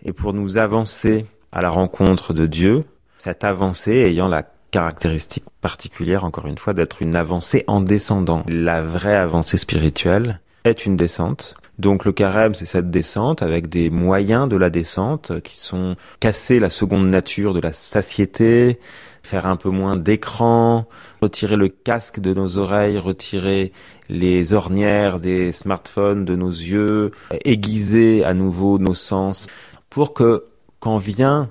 et 0.04 0.12
pour 0.12 0.32
nous 0.32 0.58
avancer 0.58 1.24
à 1.52 1.62
la 1.62 1.70
rencontre 1.70 2.32
de 2.32 2.46
Dieu, 2.46 2.84
cette 3.16 3.44
avancée 3.44 3.92
ayant 3.92 4.28
la 4.28 4.44
caractéristique 4.70 5.44
particulière, 5.60 6.24
encore 6.24 6.46
une 6.46 6.58
fois, 6.58 6.74
d'être 6.74 7.02
une 7.02 7.14
avancée 7.14 7.64
en 7.66 7.80
descendant. 7.80 8.44
La 8.48 8.82
vraie 8.82 9.16
avancée 9.16 9.58
spirituelle 9.58 10.40
est 10.64 10.86
une 10.86 10.96
descente. 10.96 11.54
Donc 11.78 12.04
le 12.04 12.12
carême, 12.12 12.54
c'est 12.54 12.66
cette 12.66 12.90
descente 12.90 13.40
avec 13.40 13.68
des 13.68 13.88
moyens 13.88 14.48
de 14.48 14.56
la 14.56 14.68
descente 14.68 15.40
qui 15.42 15.56
sont 15.56 15.94
casser 16.18 16.58
la 16.58 16.70
seconde 16.70 17.08
nature 17.08 17.54
de 17.54 17.60
la 17.60 17.72
satiété, 17.72 18.80
faire 19.22 19.46
un 19.46 19.54
peu 19.54 19.70
moins 19.70 19.96
d'écran, 19.96 20.88
retirer 21.22 21.54
le 21.54 21.68
casque 21.68 22.18
de 22.18 22.34
nos 22.34 22.58
oreilles, 22.58 22.98
retirer 22.98 23.72
les 24.08 24.52
ornières 24.54 25.20
des 25.20 25.52
smartphones 25.52 26.24
de 26.24 26.34
nos 26.34 26.50
yeux, 26.50 27.12
aiguiser 27.44 28.24
à 28.24 28.34
nouveau 28.34 28.80
nos 28.80 28.94
sens 28.94 29.46
pour 29.88 30.14
que 30.14 30.46
quand 30.80 30.98
vient 30.98 31.50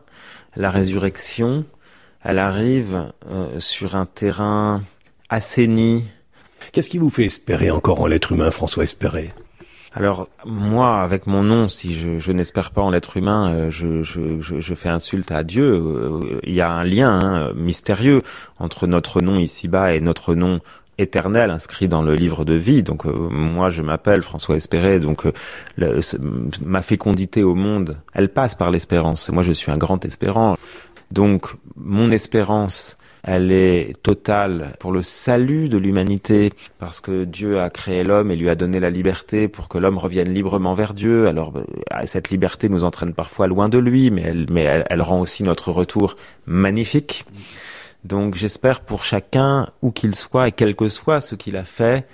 la 0.58 0.72
résurrection, 0.72 1.66
elle 2.24 2.40
arrive 2.40 3.12
euh, 3.32 3.60
sur 3.60 3.96
un 3.96 4.06
terrain 4.06 4.82
assaini. 5.30 6.06
Qu'est-ce 6.72 6.90
qui 6.90 6.98
vous 6.98 7.10
fait 7.10 7.26
espérer 7.26 7.72
encore 7.72 8.02
en 8.02 8.08
l'être 8.08 8.32
humain, 8.32 8.52
François 8.52 8.84
Espérer 8.84 9.34
alors 9.94 10.30
moi, 10.46 11.02
avec 11.02 11.26
mon 11.26 11.42
nom, 11.42 11.68
si 11.70 11.96
je, 11.96 12.32
n'espère 12.32 12.70
pas 12.70 12.84
en 12.84 12.92
l'être 12.92 13.18
humain, 13.18 13.52
euh, 13.52 13.72
je, 13.72 14.04
je, 14.04 14.74
fais 14.76 14.90
insulte 14.90 15.32
à 15.32 15.44
Dieu. 15.44 15.74
Euh, 15.74 16.40
il 16.44 16.54
y 16.54 16.62
a 16.62 16.70
un 16.70 16.84
lien 16.84 17.20
hein, 17.20 17.54
mystérieux 17.56 18.22
entre 18.60 18.86
notre 18.86 19.22
nom 19.22 19.40
ici-bas 19.40 19.96
et 19.96 20.00
notre 20.00 20.36
nom 20.36 20.60
éternel 21.00 21.50
inscrit 21.50 21.88
dans 21.88 22.04
le 22.04 22.14
livre 22.14 22.46
de 22.46 22.54
vie. 22.54 22.84
Donc 22.84 23.06
moi, 23.06 23.70
je 23.70 23.82
m'appelle 23.82 24.22
François 24.22 24.56
Espéré. 24.56 25.00
Donc 25.00 25.24
ma 26.62 26.82
fécondité 26.84 27.42
au 27.42 27.56
monde, 27.56 27.98
elle 28.14 28.30
passe 28.30 28.54
par 28.54 28.70
l'espérance. 28.70 29.30
Moi, 29.30 29.42
je 29.42 29.54
suis 29.54 29.72
un 29.72 29.78
grand 29.78 30.06
espérant. 30.06 30.58
Donc 31.12 31.54
mon 31.76 32.10
espérance, 32.10 32.98
elle 33.24 33.52
est 33.52 34.02
totale 34.04 34.74
pour 34.80 34.92
le 34.92 35.02
salut 35.04 35.70
de 35.70 35.78
l'humanité, 35.78 36.52
parce 36.80 37.02
que 37.02 37.24
Dieu 37.26 37.60
a 37.60 37.70
créé 37.70 38.04
l'homme 38.04 38.32
et 38.32 38.36
lui 38.36 38.50
a 38.50 38.56
donné 38.56 38.80
la 38.80 38.90
liberté 38.90 39.48
pour 39.48 39.68
que 39.68 39.78
l'homme 39.78 39.98
revienne 39.98 40.34
librement 40.34 40.74
vers 40.74 40.94
Dieu. 40.94 41.28
Alors 41.28 41.54
euh, 41.58 41.64
cette 42.06 42.30
liberté 42.30 42.70
nous 42.70 42.84
entraîne 42.84 43.14
parfois 43.14 43.48
loin 43.48 43.70
de 43.70 43.78
lui, 43.78 44.12
mais 44.12 44.24
elle, 44.24 44.46
mais 44.50 44.84
elle 44.90 45.02
rend 45.02 45.20
aussi 45.20 45.44
notre 45.44 45.72
retour 45.72 46.16
magnifique. 46.46 47.26
Donc 48.04 48.36
j'espère 48.36 48.82
pour 48.82 49.04
chacun, 49.04 49.68
où 49.82 49.92
qu'il 49.92 50.16
soit 50.16 50.48
et 50.48 50.52
quel 50.52 50.76
que 50.76 50.88
soit 50.88 51.20
ce 51.20 51.36
qu'il 51.36 51.58
a 51.58 51.66
fait, 51.66 52.08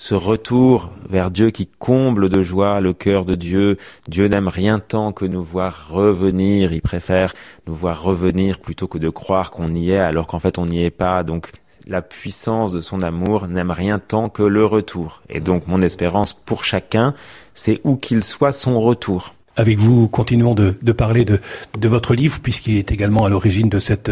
ce 0.00 0.14
retour 0.14 0.92
vers 1.10 1.32
Dieu 1.32 1.50
qui 1.50 1.66
comble 1.66 2.28
de 2.28 2.40
joie 2.40 2.80
le 2.80 2.92
cœur 2.92 3.24
de 3.24 3.34
Dieu. 3.34 3.78
Dieu 4.06 4.28
n'aime 4.28 4.46
rien 4.46 4.78
tant 4.78 5.10
que 5.10 5.24
nous 5.24 5.42
voir 5.42 5.88
revenir. 5.90 6.72
Il 6.72 6.82
préfère 6.82 7.34
nous 7.66 7.74
voir 7.74 8.00
revenir 8.00 8.60
plutôt 8.60 8.86
que 8.86 8.96
de 8.96 9.08
croire 9.08 9.50
qu'on 9.50 9.74
y 9.74 9.90
est 9.90 9.98
alors 9.98 10.28
qu'en 10.28 10.38
fait 10.38 10.56
on 10.56 10.66
n'y 10.66 10.84
est 10.84 10.90
pas. 10.92 11.24
Donc 11.24 11.50
la 11.88 12.00
puissance 12.00 12.70
de 12.70 12.80
son 12.80 13.02
amour 13.02 13.48
n'aime 13.48 13.72
rien 13.72 13.98
tant 13.98 14.28
que 14.28 14.44
le 14.44 14.64
retour. 14.64 15.20
Et 15.28 15.40
donc 15.40 15.66
mon 15.66 15.82
espérance 15.82 16.32
pour 16.32 16.62
chacun, 16.62 17.12
c'est 17.52 17.80
où 17.82 17.96
qu'il 17.96 18.22
soit 18.22 18.52
son 18.52 18.80
retour 18.80 19.34
avec 19.58 19.76
vous, 19.76 20.08
continuons 20.08 20.54
de, 20.54 20.92
parler 20.92 21.24
de, 21.24 21.40
votre 21.88 22.14
livre, 22.14 22.38
puisqu'il 22.40 22.76
est 22.76 22.92
également 22.92 23.24
à 23.24 23.28
l'origine 23.28 23.68
de 23.68 23.80
cette, 23.80 24.10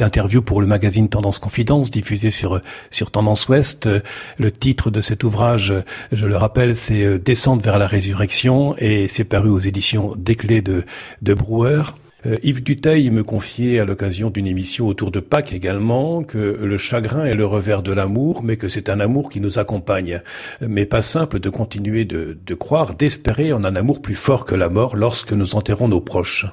interview 0.00 0.42
pour 0.42 0.60
le 0.60 0.66
magazine 0.66 1.08
Tendance 1.08 1.40
Confidence, 1.40 1.90
diffusé 1.90 2.30
sur, 2.30 2.60
sur 2.90 3.10
Tendance 3.10 3.48
Ouest. 3.48 3.88
Le 4.38 4.50
titre 4.52 4.90
de 4.90 5.00
cet 5.00 5.24
ouvrage, 5.24 5.74
je 6.12 6.26
le 6.26 6.36
rappelle, 6.36 6.76
c'est 6.76 7.18
Descendre 7.18 7.62
vers 7.62 7.78
la 7.78 7.88
résurrection, 7.88 8.76
et 8.78 9.08
c'est 9.08 9.24
paru 9.24 9.50
aux 9.50 9.58
éditions 9.58 10.14
Desclés 10.16 10.62
de, 10.62 10.84
de 11.20 11.34
Brouwer. 11.34 11.82
Euh, 12.26 12.38
Yves 12.42 12.62
Duteil 12.62 13.10
me 13.10 13.22
confiait 13.22 13.78
à 13.78 13.84
l'occasion 13.84 14.30
d'une 14.30 14.46
émission 14.46 14.88
autour 14.88 15.10
de 15.10 15.20
Pâques 15.20 15.52
également 15.52 16.24
que 16.24 16.38
le 16.38 16.76
chagrin 16.76 17.24
est 17.24 17.34
le 17.34 17.46
revers 17.46 17.82
de 17.82 17.92
l'amour, 17.92 18.42
mais 18.42 18.56
que 18.56 18.68
c'est 18.68 18.88
un 18.88 18.98
amour 18.98 19.30
qui 19.30 19.40
nous 19.40 19.58
accompagne. 19.58 20.22
Mais 20.60 20.86
pas 20.86 21.02
simple 21.02 21.38
de 21.38 21.50
continuer 21.50 22.04
de, 22.04 22.36
de 22.44 22.54
croire, 22.54 22.94
d'espérer 22.94 23.52
en 23.52 23.64
un 23.64 23.76
amour 23.76 24.02
plus 24.02 24.14
fort 24.14 24.44
que 24.44 24.54
la 24.54 24.68
mort 24.68 24.96
lorsque 24.96 25.32
nous 25.32 25.54
enterrons 25.54 25.88
nos 25.88 26.00
proches. 26.00 26.46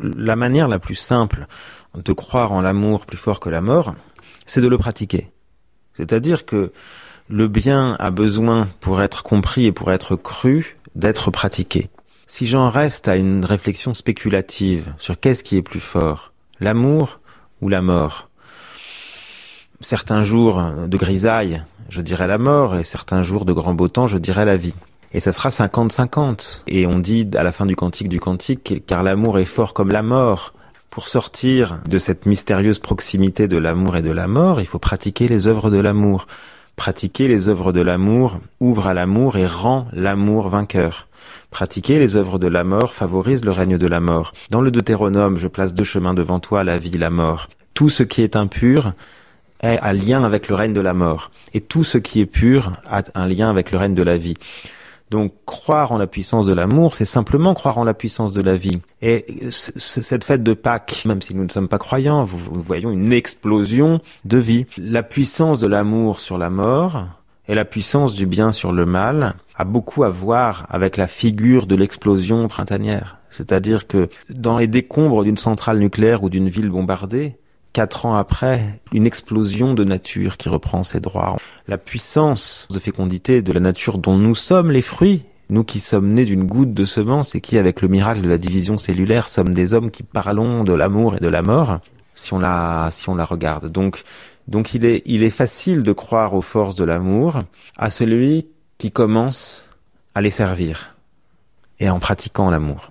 La 0.00 0.36
manière 0.36 0.68
la 0.68 0.78
plus 0.78 0.96
simple 0.96 1.46
de 1.94 2.12
croire 2.12 2.52
en 2.52 2.60
l'amour 2.60 3.06
plus 3.06 3.16
fort 3.16 3.40
que 3.40 3.50
la 3.50 3.60
mort, 3.60 3.94
c'est 4.46 4.60
de 4.60 4.68
le 4.68 4.78
pratiquer. 4.78 5.30
C'est-à-dire 5.96 6.44
que 6.44 6.72
le 7.28 7.48
bien 7.48 7.96
a 7.98 8.10
besoin, 8.10 8.66
pour 8.80 9.00
être 9.02 9.22
compris 9.22 9.66
et 9.66 9.72
pour 9.72 9.92
être 9.92 10.16
cru, 10.16 10.76
d'être 10.94 11.30
pratiqué. 11.30 11.88
Si 12.26 12.46
j'en 12.46 12.70
reste 12.70 13.08
à 13.08 13.16
une 13.16 13.44
réflexion 13.44 13.92
spéculative 13.92 14.94
sur 14.98 15.20
qu'est-ce 15.20 15.44
qui 15.44 15.56
est 15.58 15.62
plus 15.62 15.80
fort, 15.80 16.32
l'amour 16.58 17.20
ou 17.60 17.68
la 17.68 17.82
mort, 17.82 18.30
certains 19.80 20.22
jours 20.22 20.62
de 20.86 20.96
grisaille, 20.96 21.62
je 21.90 22.00
dirais 22.00 22.26
la 22.26 22.38
mort, 22.38 22.76
et 22.76 22.84
certains 22.84 23.22
jours 23.22 23.44
de 23.44 23.52
grand 23.52 23.74
beau 23.74 23.88
temps, 23.88 24.06
je 24.06 24.16
dirais 24.16 24.46
la 24.46 24.56
vie. 24.56 24.74
Et 25.12 25.20
ça 25.20 25.32
sera 25.32 25.50
50-50. 25.50 26.62
Et 26.66 26.86
on 26.86 26.98
dit 26.98 27.28
à 27.36 27.42
la 27.42 27.52
fin 27.52 27.66
du 27.66 27.76
cantique 27.76 28.08
du 28.08 28.20
cantique, 28.20 28.84
car 28.86 29.02
l'amour 29.02 29.38
est 29.38 29.44
fort 29.44 29.74
comme 29.74 29.90
la 29.90 30.02
mort. 30.02 30.54
Pour 30.90 31.08
sortir 31.08 31.80
de 31.88 31.98
cette 31.98 32.24
mystérieuse 32.24 32.78
proximité 32.78 33.48
de 33.48 33.58
l'amour 33.58 33.96
et 33.96 34.02
de 34.02 34.10
la 34.10 34.28
mort, 34.28 34.60
il 34.60 34.66
faut 34.66 34.78
pratiquer 34.78 35.28
les 35.28 35.46
œuvres 35.46 35.70
de 35.70 35.78
l'amour. 35.78 36.26
Pratiquer 36.76 37.28
les 37.28 37.48
œuvres 37.48 37.72
de 37.72 37.80
l'amour 37.80 38.40
ouvre 38.60 38.86
à 38.86 38.94
l'amour 38.94 39.36
et 39.36 39.46
rend 39.46 39.86
l'amour 39.92 40.48
vainqueur. 40.48 41.06
Pratiquer 41.50 41.98
les 41.98 42.16
œuvres 42.16 42.38
de 42.38 42.48
la 42.48 42.64
mort 42.64 42.94
favorise 42.94 43.44
le 43.44 43.50
règne 43.50 43.78
de 43.78 43.86
la 43.86 44.00
mort. 44.00 44.32
Dans 44.50 44.60
le 44.60 44.70
Deutéronome, 44.70 45.36
je 45.36 45.48
place 45.48 45.74
deux 45.74 45.84
chemins 45.84 46.14
devant 46.14 46.40
toi, 46.40 46.64
la 46.64 46.78
vie, 46.78 46.90
la 46.90 47.10
mort. 47.10 47.48
Tout 47.74 47.90
ce 47.90 48.02
qui 48.02 48.22
est 48.22 48.36
impur 48.36 48.92
est 49.60 49.78
un 49.82 49.92
lien 49.92 50.24
avec 50.24 50.48
le 50.48 50.54
règne 50.54 50.72
de 50.72 50.80
la 50.80 50.94
mort. 50.94 51.30
Et 51.52 51.60
tout 51.60 51.84
ce 51.84 51.98
qui 51.98 52.20
est 52.20 52.26
pur 52.26 52.72
a 52.86 53.02
un 53.14 53.26
lien 53.26 53.50
avec 53.50 53.70
le 53.72 53.78
règne 53.78 53.94
de 53.94 54.02
la 54.02 54.16
vie. 54.16 54.34
Donc 55.10 55.32
croire 55.44 55.92
en 55.92 55.98
la 55.98 56.06
puissance 56.06 56.46
de 56.46 56.52
l'amour, 56.52 56.96
c'est 56.96 57.04
simplement 57.04 57.54
croire 57.54 57.78
en 57.78 57.84
la 57.84 57.94
puissance 57.94 58.32
de 58.32 58.42
la 58.42 58.56
vie. 58.56 58.80
Et 59.00 59.26
cette 59.50 60.24
fête 60.24 60.42
de 60.42 60.54
Pâques, 60.54 61.04
même 61.06 61.22
si 61.22 61.34
nous 61.34 61.44
ne 61.44 61.48
sommes 61.50 61.68
pas 61.68 61.78
croyants, 61.78 62.26
nous 62.52 62.62
voyons 62.62 62.90
une 62.90 63.12
explosion 63.12 64.00
de 64.24 64.38
vie. 64.38 64.66
La 64.76 65.02
puissance 65.02 65.60
de 65.60 65.66
l'amour 65.66 66.20
sur 66.20 66.38
la 66.38 66.50
mort, 66.50 67.06
et 67.48 67.54
la 67.54 67.64
puissance 67.64 68.14
du 68.14 68.26
bien 68.26 68.52
sur 68.52 68.72
le 68.72 68.86
mal 68.86 69.34
a 69.56 69.64
beaucoup 69.64 70.04
à 70.04 70.08
voir 70.08 70.66
avec 70.70 70.96
la 70.96 71.06
figure 71.06 71.66
de 71.66 71.74
l'explosion 71.74 72.48
printanière. 72.48 73.18
C'est-à-dire 73.30 73.86
que 73.86 74.08
dans 74.30 74.58
les 74.58 74.66
décombres 74.66 75.24
d'une 75.24 75.36
centrale 75.36 75.78
nucléaire 75.78 76.22
ou 76.22 76.30
d'une 76.30 76.48
ville 76.48 76.70
bombardée, 76.70 77.36
quatre 77.72 78.06
ans 78.06 78.14
après, 78.14 78.80
une 78.92 79.06
explosion 79.06 79.74
de 79.74 79.84
nature 79.84 80.36
qui 80.36 80.48
reprend 80.48 80.84
ses 80.84 81.00
droits. 81.00 81.36
La 81.68 81.76
puissance 81.76 82.68
de 82.70 82.78
fécondité 82.78 83.42
de 83.42 83.52
la 83.52 83.60
nature 83.60 83.98
dont 83.98 84.16
nous 84.16 84.36
sommes 84.36 84.70
les 84.70 84.82
fruits, 84.82 85.24
nous 85.50 85.64
qui 85.64 85.80
sommes 85.80 86.12
nés 86.12 86.24
d'une 86.24 86.44
goutte 86.44 86.72
de 86.72 86.84
semence 86.84 87.34
et 87.34 87.40
qui, 87.40 87.58
avec 87.58 87.82
le 87.82 87.88
miracle 87.88 88.22
de 88.22 88.28
la 88.28 88.38
division 88.38 88.78
cellulaire, 88.78 89.28
sommes 89.28 89.52
des 89.52 89.74
hommes 89.74 89.90
qui 89.90 90.04
parlons 90.04 90.64
de 90.64 90.72
l'amour 90.72 91.16
et 91.16 91.20
de 91.20 91.28
la 91.28 91.42
mort, 91.42 91.80
si 92.14 92.32
on 92.32 92.38
la, 92.38 92.88
si 92.90 93.08
on 93.08 93.16
la 93.16 93.24
regarde. 93.24 93.70
Donc, 93.70 94.04
donc 94.48 94.74
il 94.74 94.84
est, 94.84 95.02
il 95.06 95.22
est 95.22 95.30
facile 95.30 95.82
de 95.82 95.92
croire 95.92 96.34
aux 96.34 96.42
forces 96.42 96.76
de 96.76 96.84
l'amour 96.84 97.40
à 97.76 97.90
celui 97.90 98.46
qui 98.78 98.90
commence 98.90 99.68
à 100.14 100.20
les 100.20 100.30
servir 100.30 100.96
et 101.80 101.88
en 101.88 101.98
pratiquant 101.98 102.50
l'amour. 102.50 102.90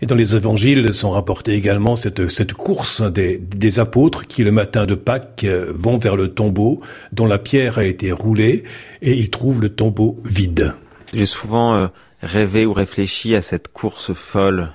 Et 0.00 0.06
dans 0.06 0.14
les 0.14 0.36
évangiles 0.36 0.92
sont 0.92 1.10
rapportés 1.10 1.54
également 1.54 1.96
cette, 1.96 2.28
cette 2.28 2.52
course 2.52 3.00
des, 3.00 3.38
des 3.38 3.78
apôtres 3.78 4.26
qui, 4.26 4.44
le 4.44 4.52
matin 4.52 4.84
de 4.84 4.94
Pâques, 4.94 5.46
vont 5.46 5.96
vers 5.96 6.16
le 6.16 6.34
tombeau 6.34 6.82
dont 7.12 7.26
la 7.26 7.38
pierre 7.38 7.78
a 7.78 7.84
été 7.84 8.12
roulée 8.12 8.64
et 9.00 9.16
ils 9.16 9.30
trouvent 9.30 9.62
le 9.62 9.70
tombeau 9.70 10.20
vide. 10.24 10.74
J'ai 11.14 11.24
souvent 11.24 11.74
euh, 11.74 11.86
rêvé 12.20 12.66
ou 12.66 12.74
réfléchi 12.74 13.34
à 13.34 13.40
cette 13.40 13.68
course 13.68 14.12
folle 14.12 14.72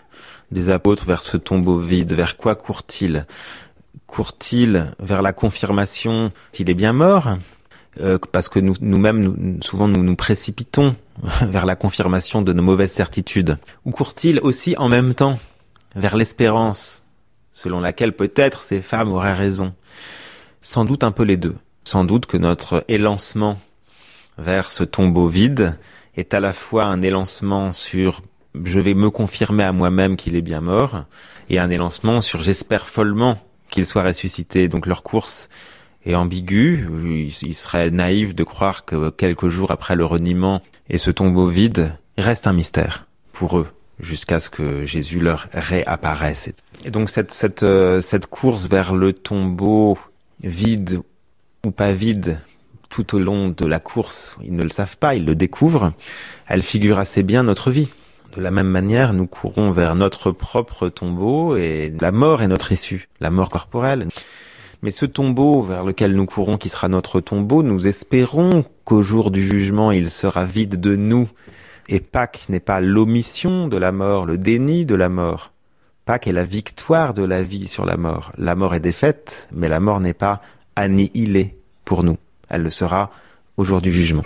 des 0.51 0.72
apôtres 0.72 1.06
vers 1.06 1.22
ce 1.22 1.38
tombeau 1.38 1.78
vide. 1.78 2.13
Vers 2.13 2.36
quoi 2.36 2.56
courent-ils 2.56 3.28
court-il 4.07 4.93
vers 5.00 5.21
la 5.21 5.33
confirmation 5.33 6.31
qu'il 6.51 6.69
est 6.69 6.75
bien 6.75 6.93
mort? 6.93 7.38
Euh, 8.00 8.17
parce 8.31 8.48
que 8.48 8.60
nous, 8.60 8.75
nous-mêmes, 8.79 9.62
souvent, 9.62 9.88
nous 9.88 10.03
nous 10.03 10.15
précipitons 10.15 10.95
vers 11.41 11.65
la 11.65 11.75
confirmation 11.75 12.41
de 12.41 12.53
nos 12.53 12.63
mauvaises 12.63 12.91
certitudes. 12.91 13.57
Ou 13.86 13.91
court-il 13.91 14.39
aussi 14.39 14.75
en 14.77 14.88
même 14.88 15.13
temps 15.13 15.38
vers 15.95 16.15
l'espérance, 16.15 17.05
selon 17.51 17.81
laquelle 17.81 18.13
peut-être 18.13 18.63
ces 18.63 18.81
femmes 18.81 19.12
auraient 19.12 19.33
raison? 19.33 19.74
Sans 20.62 20.86
doute 20.86 21.03
un 21.03 21.12
peu 21.12 21.24
les 21.24 21.38
deux. 21.38 21.55
Sans 21.83 22.05
doute 22.05 22.27
que 22.27 22.38
notre 22.38 22.86
élancement 22.88 23.60
vers 24.38 24.71
ce 24.71 24.83
tombeau 24.83 25.27
vide 25.27 25.77
est 26.15 26.33
à 26.33 26.39
la 26.39 26.53
fois 26.53 26.86
un 26.86 27.01
élancement 27.01 27.71
sur 27.71 28.21
je 28.65 28.79
vais 28.79 28.93
me 28.93 29.10
confirmer 29.10 29.63
à 29.63 29.71
moi-même 29.71 30.17
qu'il 30.17 30.36
est 30.36 30.41
bien 30.41 30.60
mort, 30.62 31.05
et 31.50 31.57
un 31.57 31.69
élancement 31.69 32.21
sur 32.21 32.41
j'espère 32.41 32.88
follement 32.88 33.38
qu'ils 33.72 33.88
soient 33.88 34.04
ressuscités. 34.04 34.68
Donc 34.68 34.86
leur 34.86 35.01
course 35.01 35.50
est 36.06 36.13
ambiguë. 36.13 36.88
Il 37.42 37.56
serait 37.56 37.90
naïf 37.90 38.36
de 38.36 38.44
croire 38.44 38.86
que 38.86 39.10
quelques 39.10 39.48
jours 39.48 39.72
après 39.72 39.96
le 39.96 40.06
reniement 40.06 40.62
et 40.90 41.00
ce 41.00 41.10
tombeau 41.10 41.48
vide 41.48 41.94
reste 42.18 42.46
un 42.46 42.54
mystère 42.54 43.08
pour 43.34 43.58
eux 43.58 43.68
jusqu'à 44.00 44.40
ce 44.40 44.50
que 44.50 44.86
Jésus 44.86 45.20
leur 45.20 45.48
réapparaisse. 45.54 46.51
Et 46.86 46.92
donc 46.92 47.10
cette, 47.10 47.32
cette, 47.32 47.63
euh, 47.63 48.01
cette 48.01 48.28
course 48.28 48.68
vers 48.68 48.94
le 48.94 49.13
tombeau 49.13 49.98
vide 50.44 51.01
ou 51.66 51.72
pas 51.72 51.94
vide 51.94 52.40
tout 52.90 53.16
au 53.16 53.20
long 53.20 53.50
de 53.50 53.66
la 53.66 53.80
course, 53.80 54.38
ils 54.44 54.56
ne 54.56 54.63
le 54.63 54.70
savent 54.70 54.98
pas, 54.98 55.16
ils 55.16 55.25
le 55.25 55.34
découvrent, 55.34 55.94
elle 56.48 56.62
figure 56.62 57.00
assez 57.00 57.24
bien 57.24 57.44
notre 57.44 57.72
vie. 57.72 57.90
De 58.36 58.42
la 58.42 58.52
même 58.52 58.68
manière, 58.68 59.14
nous 59.14 59.28
courons 59.28 59.72
vers 59.72 59.96
notre 59.96 60.32
propre 60.32 60.88
tombeau 60.88 61.58
et 61.58 61.94
la 62.00 62.14
mort 62.14 62.42
est 62.42 62.48
notre 62.48 62.72
issue, 62.72 63.10
la 63.20 63.30
mort 63.30 63.50
corporelle. 63.50 64.08
Mais 64.82 64.92
ce 64.92 65.06
tombeau 65.06 65.62
vers 65.62 65.84
lequel 65.84 66.16
nous 66.16 66.26
courons, 66.26 66.58
qui 66.58 66.70
sera 66.70 66.88
notre 66.88 67.20
tombeau, 67.20 67.62
nous 67.62 67.88
espérons 67.88 68.64
qu'au 68.86 69.02
jour 69.02 69.32
du 69.32 69.44
jugement, 69.44 69.92
il 69.92 70.10
sera 70.10 70.46
vide 70.46 70.80
de 70.80 70.96
nous. 70.96 71.28
Et 71.90 72.00
Pâques 72.00 72.46
n'est 72.48 72.62
pas 72.62 72.80
l'omission 72.80 73.68
de 73.68 73.76
la 73.76 73.92
mort, 73.92 74.26
le 74.26 74.38
déni 74.38 74.86
de 74.86 74.96
la 74.96 75.10
mort. 75.10 75.52
Pâques 76.06 76.28
est 76.28 76.34
la 76.34 76.46
victoire 76.46 77.14
de 77.14 77.26
la 77.26 77.44
vie 77.44 77.68
sur 77.68 77.86
la 77.86 77.98
mort. 77.98 78.32
La 78.38 78.56
mort 78.56 78.74
est 78.76 78.80
défaite, 78.80 79.50
mais 79.52 79.68
la 79.68 79.82
mort 79.82 80.00
n'est 80.00 80.14
pas 80.14 80.42
annihilée 80.78 81.58
pour 81.84 82.04
nous. 82.04 82.18
Elle 82.50 82.64
le 82.64 82.70
sera 82.70 83.12
au 83.58 83.66
jour 83.66 83.82
du 83.82 83.92
jugement. 83.92 84.24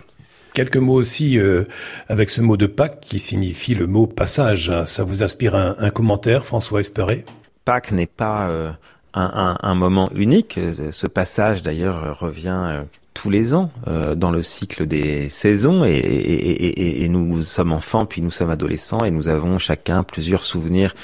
Quelques 0.55 0.77
mots 0.77 0.93
aussi 0.93 1.37
euh, 1.37 1.65
avec 2.07 2.29
ce 2.29 2.39
mot 2.39 2.55
de 2.55 2.65
Pâques 2.65 3.01
qui 3.01 3.19
signifie 3.19 3.75
le 3.75 3.87
mot 3.87 4.07
passage. 4.07 4.71
Ça 4.85 5.03
vous 5.03 5.21
inspire 5.21 5.53
un, 5.53 5.75
un 5.79 5.89
commentaire, 5.89 6.45
François 6.45 6.79
Espéré 6.79 7.25
Pâques 7.65 7.91
n'est 7.91 8.05
pas 8.05 8.47
euh, 8.47 8.71
un, 9.13 9.57
un, 9.61 9.69
un, 9.69 9.75
moment 9.75 10.09
unique. 10.15 10.57
Ce 10.91 11.07
passage 11.07 11.61
d'ailleurs 11.61 12.17
revient 12.17 12.57
euh, 12.67 12.83
tous 13.13 13.29
les 13.29 13.53
ans 13.53 13.69
dans 14.15 14.31
le 14.31 14.43
cycle 14.43 14.85
des 14.85 15.27
saisons 15.27 15.83
et, 15.83 15.89
et, 15.89 16.65
et, 16.67 17.03
et, 17.03 17.09
nous 17.09 17.41
sommes 17.43 17.73
enfants 17.73 18.05
puis 18.05 18.21
nous 18.21 18.31
sommes 18.31 18.49
adolescents 18.49 19.03
et 19.03 19.11
nous 19.11 19.27
avons 19.27 19.59
chacun 19.59 20.03
plusieurs 20.03 20.43
souvenirs 20.43 20.95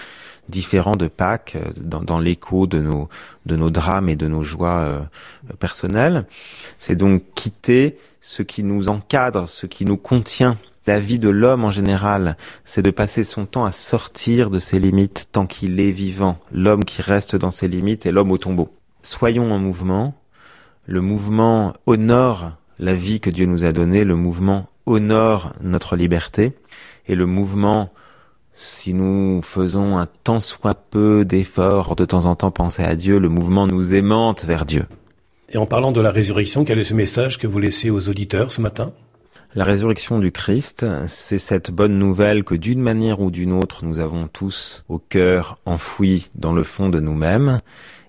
différents 0.50 0.95
de 0.95 1.07
Pâques 1.07 1.57
dans, 1.79 2.01
dans 2.01 2.19
l'écho 2.19 2.67
de 2.67 2.79
nos 2.79 3.10
de 3.45 3.55
nos 3.55 3.69
drames 3.69 4.10
et 4.10 4.15
de 4.15 4.27
nos 4.27 4.43
joies 4.43 5.07
personnelles. 5.60 6.25
C'est 6.77 6.95
donc 6.95 7.24
quitter 7.33 7.98
ce 8.21 8.43
qui 8.43 8.63
nous 8.63 8.88
encadre, 8.88 9.50
ce 9.50 9.65
qui 9.65 9.83
nous 9.86 9.98
contient. 9.98 10.57
La 10.88 11.00
vie 11.00 11.19
de 11.19 11.29
l'homme 11.29 11.63
en 11.63 11.69
général, 11.69 12.38
c'est 12.65 12.81
de 12.81 12.89
passer 12.89 13.24
son 13.24 13.45
temps 13.45 13.65
à 13.65 13.71
sortir 13.71 14.50
de 14.50 14.57
ses 14.57 14.79
limites 14.79 15.29
tant 15.31 15.45
qu'il 15.45 15.79
est 15.79 15.91
vivant. 15.91 16.39
L'homme 16.51 16.86
qui 16.86 17.01
reste 17.01 17.36
dans 17.36 17.51
ses 17.51 17.67
limites 17.67 18.05
est 18.05 18.12
l'homme 18.12 18.31
au 18.31 18.38
tombeau. 18.38 18.74
Soyons 19.03 19.51
en 19.51 19.60
mouvement. 19.60 20.15
Le 20.88 21.01
mouvement 21.01 21.74
honore 21.86 22.53
la 22.79 22.95
vie 22.95 23.19
que 23.19 23.29
Dieu 23.29 23.45
nous 23.45 23.63
a 23.63 23.71
donnée. 23.71 24.03
Le 24.03 24.15
mouvement 24.15 24.69
honore 24.88 25.53
notre 25.62 25.95
liberté. 25.95 26.53
Et 27.07 27.13
le 27.13 27.27
mouvement, 27.27 27.93
si 28.53 28.93
nous 28.93 29.41
faisons 29.41 29.98
un 29.98 30.08
tant 30.24 30.39
soit 30.39 30.75
peu 30.75 31.25
d'efforts, 31.25 31.96
de 31.96 32.05
temps 32.05 32.25
en 32.25 32.36
temps 32.36 32.51
penser 32.51 32.84
à 32.84 32.96
Dieu, 32.96 33.20
le 33.20 33.29
mouvement 33.29 33.67
nous 33.67 33.93
aimante 33.93 34.46
vers 34.46 34.65
Dieu. 34.65 34.86
Et 35.50 35.58
en 35.58 35.65
parlant 35.65 35.91
de 35.91 36.01
la 36.01 36.12
résurrection, 36.12 36.63
quel 36.63 36.79
est 36.79 36.84
ce 36.84 36.93
message 36.93 37.38
que 37.38 37.48
vous 37.48 37.60
laissez 37.60 37.89
aux 37.89 38.08
auditeurs 38.08 38.51
ce 38.51 38.62
matin? 38.62 38.93
La 39.53 39.65
résurrection 39.65 40.17
du 40.20 40.31
Christ, 40.31 40.86
c'est 41.08 41.39
cette 41.39 41.72
bonne 41.72 42.00
nouvelle 42.00 42.46
que 42.46 42.55
d'une 42.55 42.79
manière 42.79 43.20
ou 43.20 43.31
d'une 43.31 43.51
autre, 43.51 43.84
nous 43.84 44.00
avons 44.00 44.27
tous 44.27 44.86
au 44.88 44.98
cœur 44.98 45.58
enfoui 45.65 46.29
dans 46.36 46.53
le 46.53 46.63
fond 46.63 46.88
de 46.88 47.01
nous-mêmes 47.01 47.60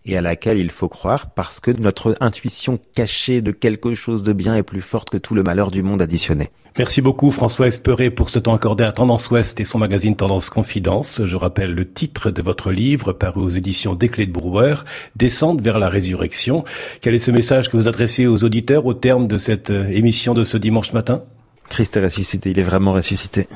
et 0.05 0.17
à 0.17 0.21
laquelle 0.21 0.59
il 0.59 0.71
faut 0.71 0.89
croire 0.89 1.31
parce 1.31 1.61
que 1.61 1.71
notre 1.71 2.17
intuition 2.21 2.79
cachée 2.95 3.41
de 3.41 3.53
quelque 3.53 3.95
chose 3.95 4.23
de 4.23 4.33
bien 4.33 4.57
est 4.57 4.63
plus 4.63 4.81
forte 4.81 5.11
que 5.11 5.17
tout 5.17 5.35
le 5.35 5.43
malheur 5.43 5.71
du 5.71 5.83
monde 5.83 6.03
additionné. 6.03 6.51
Merci 6.79 7.03
beaucoup 7.03 7.31
François 7.31 7.67
Esperé 7.67 8.11
pour 8.11 8.31
ce 8.31 8.39
temps 8.39 8.55
accordé 8.55 8.83
à 8.83 8.93
Tendance 8.93 9.31
Ouest 9.31 9.61
et 9.61 9.67
son 9.67 9.79
magazine 9.79 10.17
Tendance 10.17 10.49
Confidence. 10.49 11.21
Je 11.27 11.37
rappelle 11.37 11.75
le 11.75 11.87
titre 11.87 12.31
de 12.31 12.41
votre 12.41 12.73
livre 12.73 13.13
paru 13.13 13.43
aux 13.43 13.51
éditions 13.51 13.93
Des 13.93 14.09
Clés 14.09 14.27
de 14.27 14.33
Brouwer, 14.33 14.77
Descente 15.15 15.61
vers 15.61 15.79
la 15.79 15.91
résurrection. 15.91 16.65
Quel 17.03 17.15
est 17.15 17.19
ce 17.19 17.31
message 17.31 17.69
que 17.69 17.77
vous 17.77 17.89
adressez 17.89 18.27
aux 18.27 18.43
auditeurs 18.43 18.87
au 18.87 18.95
terme 18.95 19.29
de 19.29 19.37
cette 19.37 19.71
euh, 19.71 19.87
émission 19.89 20.33
de 20.33 20.45
ce 20.45 20.57
dimanche 20.57 20.95
matin? 20.95 21.25
Christ 21.69 21.97
est 21.97 22.05
ressuscité, 22.05 22.51
il 22.51 22.59
est 22.59 22.65
vraiment 22.65 22.93
ressuscité. 22.93 23.47